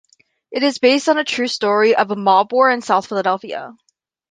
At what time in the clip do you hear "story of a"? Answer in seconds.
1.47-2.15